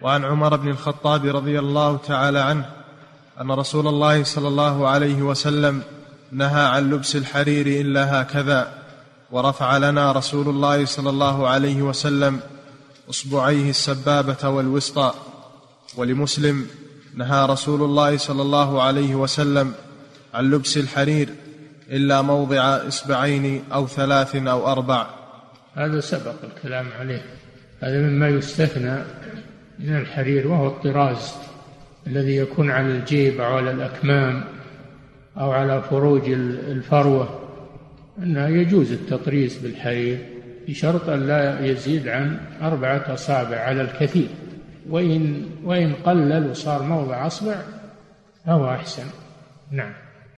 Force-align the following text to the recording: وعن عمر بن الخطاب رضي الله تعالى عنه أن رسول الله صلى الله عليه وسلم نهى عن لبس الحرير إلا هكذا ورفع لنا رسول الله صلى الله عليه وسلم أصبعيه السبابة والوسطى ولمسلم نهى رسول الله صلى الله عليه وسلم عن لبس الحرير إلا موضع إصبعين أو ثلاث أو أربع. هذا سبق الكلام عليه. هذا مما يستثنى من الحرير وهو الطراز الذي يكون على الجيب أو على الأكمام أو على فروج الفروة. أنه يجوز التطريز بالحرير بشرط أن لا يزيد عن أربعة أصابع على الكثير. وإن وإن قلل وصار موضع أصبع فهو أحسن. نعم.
وعن 0.00 0.24
عمر 0.24 0.56
بن 0.56 0.68
الخطاب 0.68 1.36
رضي 1.36 1.58
الله 1.58 1.96
تعالى 1.96 2.38
عنه 2.38 2.70
أن 3.40 3.50
رسول 3.50 3.86
الله 3.86 4.24
صلى 4.24 4.48
الله 4.48 4.88
عليه 4.88 5.22
وسلم 5.22 5.82
نهى 6.32 6.62
عن 6.62 6.90
لبس 6.90 7.16
الحرير 7.16 7.66
إلا 7.66 8.22
هكذا 8.22 8.72
ورفع 9.30 9.76
لنا 9.76 10.12
رسول 10.12 10.48
الله 10.48 10.84
صلى 10.84 11.10
الله 11.10 11.48
عليه 11.48 11.82
وسلم 11.82 12.40
أصبعيه 13.10 13.70
السبابة 13.70 14.48
والوسطى 14.48 15.14
ولمسلم 15.96 16.66
نهى 17.14 17.46
رسول 17.46 17.82
الله 17.82 18.16
صلى 18.16 18.42
الله 18.42 18.82
عليه 18.82 19.14
وسلم 19.14 19.74
عن 20.34 20.50
لبس 20.50 20.76
الحرير 20.76 21.28
إلا 21.90 22.22
موضع 22.22 22.60
إصبعين 22.88 23.64
أو 23.72 23.86
ثلاث 23.86 24.36
أو 24.36 24.72
أربع. 24.72 25.06
هذا 25.74 26.00
سبق 26.00 26.34
الكلام 26.44 26.86
عليه. 27.00 27.22
هذا 27.80 27.98
مما 27.98 28.28
يستثنى 28.28 29.04
من 29.78 29.96
الحرير 29.96 30.48
وهو 30.48 30.66
الطراز 30.66 31.34
الذي 32.06 32.36
يكون 32.36 32.70
على 32.70 32.86
الجيب 32.86 33.40
أو 33.40 33.56
على 33.56 33.70
الأكمام 33.70 34.44
أو 35.38 35.50
على 35.50 35.82
فروج 35.82 36.30
الفروة. 36.30 37.40
أنه 38.18 38.46
يجوز 38.46 38.92
التطريز 38.92 39.58
بالحرير 39.58 40.18
بشرط 40.68 41.08
أن 41.08 41.26
لا 41.26 41.66
يزيد 41.66 42.08
عن 42.08 42.40
أربعة 42.62 43.14
أصابع 43.14 43.56
على 43.56 43.82
الكثير. 43.82 44.28
وإن 44.88 45.46
وإن 45.64 45.92
قلل 45.92 46.50
وصار 46.50 46.82
موضع 46.82 47.26
أصبع 47.26 47.56
فهو 48.46 48.70
أحسن. 48.70 49.04
نعم. 49.70 50.07